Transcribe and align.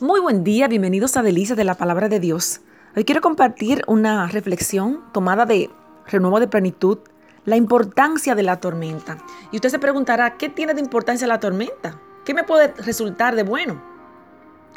Muy 0.00 0.20
buen 0.20 0.44
día, 0.44 0.68
bienvenidos 0.68 1.16
a 1.16 1.22
Delicias 1.22 1.56
de 1.56 1.64
la 1.64 1.74
Palabra 1.74 2.08
de 2.08 2.20
Dios. 2.20 2.60
Hoy 2.94 3.04
quiero 3.04 3.20
compartir 3.20 3.82
una 3.88 4.28
reflexión 4.28 5.02
tomada 5.12 5.44
de 5.44 5.70
Renuevo 6.06 6.38
de 6.38 6.46
Plenitud, 6.46 6.98
la 7.44 7.56
importancia 7.56 8.36
de 8.36 8.44
la 8.44 8.60
tormenta. 8.60 9.18
Y 9.50 9.56
usted 9.56 9.70
se 9.70 9.80
preguntará, 9.80 10.36
¿qué 10.36 10.48
tiene 10.50 10.74
de 10.74 10.80
importancia 10.80 11.26
la 11.26 11.40
tormenta? 11.40 12.00
¿Qué 12.24 12.32
me 12.32 12.44
puede 12.44 12.68
resultar 12.74 13.34
de 13.34 13.42
bueno? 13.42 13.82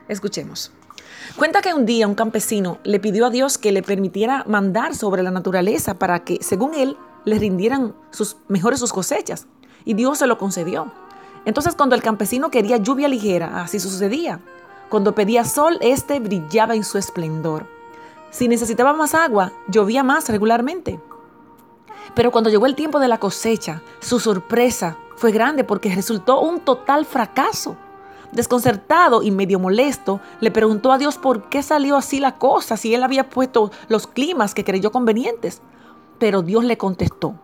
Escuchemos. 0.07 0.72
Cuenta 1.35 1.62
que 1.62 1.76
un 1.76 1.85
día 1.85 2.08
un 2.08 2.15
campesino 2.15 2.79
le 2.83 2.99
pidió 2.99 3.28
a 3.28 3.29
Dios 3.29 3.60
que 3.60 3.72
le 3.72 3.83
permitiera 3.83 4.44
mandar 4.47 4.96
sobre 4.96 5.22
la 5.22 5.29
naturaleza 5.29 5.99
para 5.99 6.24
que, 6.24 6.40
según 6.42 6.74
él, 6.74 6.97
le 7.26 7.38
rindieran 7.38 7.94
sus 8.10 8.38
mejores 8.47 8.79
sus 8.79 8.92
cosechas. 8.92 9.46
Y 9.85 9.94
Dios 9.94 10.17
se 10.17 10.26
lo 10.26 10.40
concedió. 10.40 10.92
Entonces, 11.46 11.76
cuando 11.76 11.94
el 11.94 12.01
campesino 12.01 12.49
quería 12.49 12.78
lluvia 12.78 13.08
ligera, 13.08 13.62
así 13.62 13.79
sucedía. 13.79 14.42
Cuando 14.92 15.15
pedía 15.15 15.46
sol, 15.46 15.78
éste 15.79 16.20
brillaba 16.20 16.76
en 16.76 16.84
su 16.84 16.98
esplendor. 16.98 17.66
Si 18.30 18.49
necesitaba 18.49 18.91
más 18.91 19.16
agua, 19.16 19.54
llovía 19.70 20.04
más 20.04 20.27
regularmente. 20.27 20.99
Pero 22.13 22.30
cuando 22.30 22.49
llegó 22.49 22.66
el 22.66 22.76
tiempo 22.76 22.99
de 22.99 23.08
la 23.08 23.18
cosecha, 23.18 23.82
su 24.02 24.20
sorpresa 24.20 24.98
fue 25.16 25.32
grande 25.32 25.63
porque 25.63 25.96
resultó 25.96 26.41
un 26.41 26.59
total 26.59 27.05
fracaso. 27.05 27.77
Desconcertado 28.34 29.23
y 29.23 29.32
medio 29.32 29.59
molesto, 29.59 30.20
le 30.41 30.52
preguntó 30.52 30.91
a 30.91 30.98
Dios 30.98 31.18
por 31.18 31.48
qué 31.48 31.63
salió 31.63 31.96
así 31.96 32.20
la 32.20 32.38
cosa 32.38 32.76
si 32.76 32.94
él 32.94 33.04
había 33.04 33.30
puesto 33.30 33.71
los 33.88 34.08
climas 34.08 34.54
que 34.54 34.66
creyó 34.66 34.91
convenientes. 34.91 35.62
Pero 36.20 36.41
Dios 36.41 36.66
le 36.66 36.77
contestó, 36.77 37.35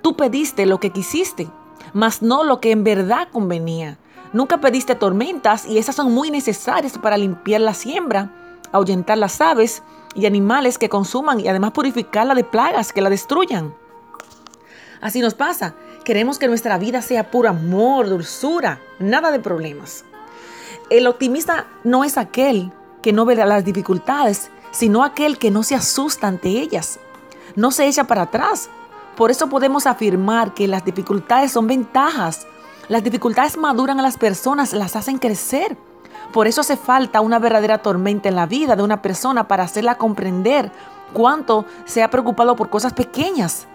tú 0.00 0.14
pediste 0.14 0.64
lo 0.64 0.78
que 0.78 0.90
quisiste, 0.90 1.48
mas 1.92 2.22
no 2.22 2.44
lo 2.44 2.60
que 2.60 2.70
en 2.70 2.84
verdad 2.84 3.26
convenía. 3.32 3.98
Nunca 4.34 4.58
pediste 4.58 4.96
tormentas 4.96 5.64
y 5.64 5.78
esas 5.78 5.94
son 5.94 6.12
muy 6.12 6.28
necesarias 6.28 6.98
para 6.98 7.16
limpiar 7.16 7.60
la 7.60 7.72
siembra, 7.72 8.32
ahuyentar 8.72 9.16
las 9.16 9.40
aves 9.40 9.84
y 10.16 10.26
animales 10.26 10.76
que 10.76 10.88
consuman 10.88 11.38
y 11.38 11.46
además 11.46 11.70
purificarla 11.70 12.34
de 12.34 12.42
plagas 12.42 12.92
que 12.92 13.00
la 13.00 13.10
destruyan. 13.10 13.76
Así 15.00 15.20
nos 15.20 15.34
pasa. 15.34 15.76
Queremos 16.02 16.40
que 16.40 16.48
nuestra 16.48 16.78
vida 16.78 17.00
sea 17.00 17.30
puro 17.30 17.48
amor, 17.48 18.08
dulzura, 18.08 18.80
nada 18.98 19.30
de 19.30 19.38
problemas. 19.38 20.04
El 20.90 21.06
optimista 21.06 21.68
no 21.84 22.02
es 22.02 22.18
aquel 22.18 22.72
que 23.02 23.12
no 23.12 23.24
ve 23.26 23.36
las 23.36 23.64
dificultades, 23.64 24.50
sino 24.72 25.04
aquel 25.04 25.38
que 25.38 25.52
no 25.52 25.62
se 25.62 25.76
asusta 25.76 26.26
ante 26.26 26.48
ellas, 26.48 26.98
no 27.54 27.70
se 27.70 27.86
echa 27.86 28.08
para 28.08 28.22
atrás. 28.22 28.68
Por 29.14 29.30
eso 29.30 29.48
podemos 29.48 29.86
afirmar 29.86 30.54
que 30.54 30.66
las 30.66 30.84
dificultades 30.84 31.52
son 31.52 31.68
ventajas 31.68 32.48
las 32.88 33.02
dificultades 33.02 33.56
maduran 33.56 33.98
a 33.98 34.02
las 34.02 34.16
personas, 34.18 34.72
las 34.72 34.96
hacen 34.96 35.18
crecer. 35.18 35.76
Por 36.32 36.46
eso 36.46 36.60
hace 36.60 36.76
falta 36.76 37.20
una 37.20 37.38
verdadera 37.38 37.78
tormenta 37.78 38.28
en 38.28 38.36
la 38.36 38.46
vida 38.46 38.76
de 38.76 38.82
una 38.82 39.02
persona 39.02 39.48
para 39.48 39.64
hacerla 39.64 39.96
comprender 39.96 40.70
cuánto 41.12 41.64
se 41.84 42.02
ha 42.02 42.10
preocupado 42.10 42.56
por 42.56 42.70
cosas 42.70 42.92
pequeñas 42.92 43.66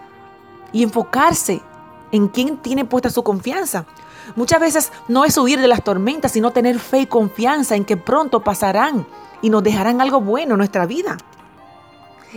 y 0.71 0.83
enfocarse 0.83 1.61
en 2.11 2.27
quién 2.27 2.57
tiene 2.57 2.85
puesta 2.85 3.09
su 3.09 3.23
confianza. 3.23 3.85
Muchas 4.35 4.59
veces 4.59 4.91
no 5.07 5.25
es 5.25 5.38
huir 5.38 5.59
de 5.59 5.67
las 5.67 5.83
tormentas, 5.83 6.31
sino 6.31 6.51
tener 6.51 6.79
fe 6.79 7.01
y 7.01 7.05
confianza 7.07 7.75
en 7.75 7.85
que 7.85 7.97
pronto 7.97 8.41
pasarán 8.41 9.07
y 9.41 9.49
nos 9.49 9.63
dejarán 9.63 10.01
algo 10.01 10.21
bueno 10.21 10.53
en 10.53 10.59
nuestra 10.59 10.85
vida. 10.85 11.17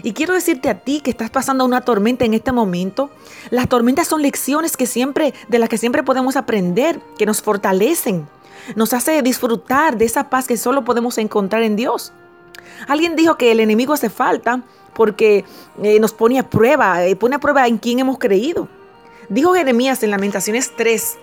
Y 0.03 0.13
quiero 0.13 0.35
decirte 0.35 0.71
a 0.71 0.81
ti 0.81 1.01
que 1.01 1.11
estás 1.11 1.31
pasando 1.31 1.65
una 1.65 1.83
tormenta 1.83 2.25
en 2.25 2.35
este 2.35 2.53
momento. 2.53 3.11
Las 3.51 3.69
tormentas 3.69 4.09
son 4.09 4.23
lecciones 4.23 4.77
que 4.77 4.87
siempre, 4.87 5.35
de 5.49 5.59
las 5.59 5.69
que 5.69 5.79
siempre 5.79 6.03
podemos 6.03 6.37
aprender, 6.37 7.01
que 7.19 7.27
nos 7.27 7.43
fortalecen, 7.43 8.27
nos 8.75 8.95
hace 8.95 9.21
disfrutar 9.23 9.99
de 9.99 10.05
esa 10.05 10.31
paz 10.31 10.47
que 10.47 10.57
solo 10.57 10.85
podemos 10.85 11.19
encontrar 11.19 11.63
en 11.63 11.77
Dios. 11.77 12.13
Alguien 12.89 13.17
dijo 13.17 13.37
que 13.37 13.53
el 13.53 13.61
enemigo 13.61 13.93
hace 13.93 14.09
falta 14.09 14.63
porque 14.95 15.45
eh, 15.83 16.01
nos 16.01 16.13
pone 16.13 16.39
a 16.39 16.49
prueba, 16.49 17.05
eh, 17.05 17.17
pone 17.17 17.37
a 17.37 17.41
prueba 17.41 17.67
en 17.67 17.79
quién 17.79 17.99
hemos 17.99 18.19
creído. 18.19 18.69
Dijo 19.29 19.55
Jeremías 19.55 20.03
en 20.03 20.11
Lamentaciones 20.11 20.73
3, 20.77 21.19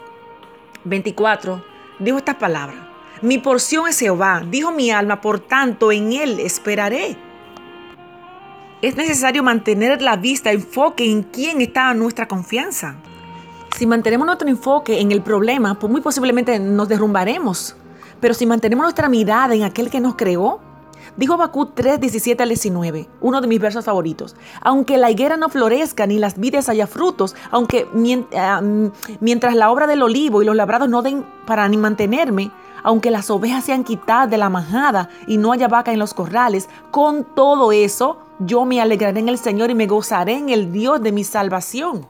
24, 0.84 1.64
dijo 2.00 2.18
estas 2.18 2.36
palabras. 2.36 2.78
Mi 3.22 3.38
porción 3.38 3.88
es 3.88 4.00
Jehová, 4.00 4.44
dijo 4.50 4.72
mi 4.72 4.92
alma, 4.92 5.22
por 5.22 5.40
tanto 5.40 5.92
en 5.92 6.14
él 6.14 6.40
esperaré. 6.40 7.18
Es 8.82 8.96
necesario 8.96 9.44
mantener 9.44 10.02
la 10.02 10.16
vista, 10.16 10.54
enfoque 10.54 11.04
en 11.04 11.24
quién 11.24 11.60
está 11.60 11.94
nuestra 11.94 12.30
confianza. 12.30 12.96
Si 13.78 13.86
mantenemos 13.86 14.26
nuestro 14.26 14.48
enfoque 14.48 15.02
en 15.02 15.12
el 15.12 15.22
problema, 15.22 15.78
pues 15.78 15.92
muy 15.92 16.00
posiblemente 16.00 16.58
nos 16.60 16.88
derrumbaremos. 16.88 17.76
Pero 18.22 18.34
si 18.34 18.46
mantenemos 18.46 18.84
nuestra 18.84 19.10
mirada 19.10 19.54
en 19.54 19.64
aquel 19.64 19.90
que 19.90 20.00
nos 20.00 20.16
creó, 20.16 20.62
dijo 21.18 21.36
Bakú 21.36 21.66
3, 21.66 22.00
17 22.00 22.42
al 22.42 22.48
19, 22.48 23.10
uno 23.20 23.42
de 23.42 23.48
mis 23.48 23.60
versos 23.60 23.84
favoritos. 23.84 24.38
Aunque 24.62 24.98
la 24.98 25.12
higuera 25.12 25.36
no 25.36 25.50
florezca 25.50 26.08
ni 26.08 26.18
las 26.18 26.40
vides 26.40 26.70
haya 26.70 26.88
frutos, 26.88 27.36
aunque 27.52 27.86
ah, 28.38 28.62
mientras 29.20 29.56
la 29.56 29.72
obra 29.72 29.88
del 29.88 30.04
olivo 30.04 30.42
y 30.42 30.46
los 30.46 30.56
labrados 30.56 30.88
no 30.88 31.02
den 31.02 31.26
para 31.46 31.68
ni 31.68 31.76
mantenerme, 31.76 32.50
aunque 32.82 33.12
las 33.12 33.30
ovejas 33.30 33.66
sean 33.66 33.84
quitadas 33.84 34.30
de 34.30 34.38
la 34.38 34.50
majada 34.50 35.10
y 35.28 35.36
no 35.36 35.52
haya 35.52 35.68
vaca 35.68 35.92
en 35.92 36.00
los 36.00 36.14
corrales, 36.14 36.70
con 36.92 37.26
todo 37.26 37.74
eso 37.74 38.29
yo 38.40 38.66
me 38.66 38.82
alegraré 38.82 39.20
en 39.20 39.30
el 39.30 39.38
Señor 39.38 39.70
y 39.70 39.76
me 39.76 39.88
gozaré 39.88 40.38
en 40.38 40.50
el 40.50 40.72
Dios 40.72 41.02
de 41.02 41.12
mi 41.12 41.24
salvación. 41.24 42.08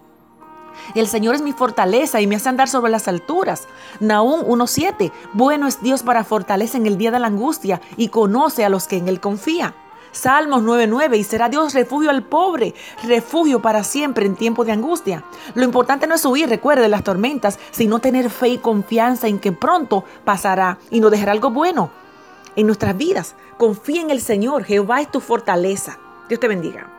El 0.96 1.08
Señor 1.08 1.36
es 1.36 1.42
mi 1.42 1.52
fortaleza 1.52 2.22
y 2.22 2.28
me 2.28 2.36
hace 2.36 2.50
andar 2.50 2.70
sobre 2.70 2.92
las 2.92 3.08
alturas. 3.08 3.68
Nahum 4.00 4.42
1.7. 4.42 5.12
Bueno 5.34 5.68
es 5.68 5.82
Dios 5.82 6.04
para 6.04 6.24
fortaleza 6.24 6.78
en 6.78 6.86
el 6.86 6.98
día 6.98 7.12
de 7.12 7.20
la 7.20 7.28
angustia 7.28 7.82
y 7.98 8.10
conoce 8.10 8.64
a 8.64 8.70
los 8.70 8.88
que 8.88 8.98
en 8.98 9.08
Él 9.08 9.20
confía. 9.20 9.76
Salmos 10.12 10.64
9:9 10.64 11.18
y 11.18 11.24
será 11.24 11.50
Dios 11.50 11.74
refugio 11.74 12.10
al 12.10 12.24
pobre, 12.24 12.74
refugio 13.04 13.62
para 13.62 13.84
siempre 13.84 14.26
en 14.26 14.36
tiempo 14.36 14.66
de 14.66 14.72
angustia. 14.72 15.24
Lo 15.54 15.64
importante 15.64 16.08
no 16.08 16.16
es 16.16 16.26
huir, 16.26 16.50
recuerde, 16.50 16.82
de 16.82 16.90
las 16.90 17.04
tormentas, 17.04 17.60
sino 17.72 18.00
tener 18.00 18.32
fe 18.32 18.50
y 18.50 18.58
confianza 18.58 19.28
en 19.28 19.38
que 19.38 19.52
pronto 19.52 20.04
pasará 20.24 20.80
y 20.90 21.00
nos 21.00 21.12
dejará 21.12 21.32
algo 21.32 21.52
bueno 21.52 21.92
en 22.56 22.66
nuestras 22.66 22.98
vidas. 22.98 23.36
Confía 23.58 24.02
en 24.02 24.10
el 24.10 24.22
Señor, 24.22 24.64
Jehová 24.64 25.02
es 25.02 25.12
tu 25.12 25.20
fortaleza. 25.20 26.00
Dios 26.30 26.40
te 26.40 26.48
bendiga. 26.48 26.90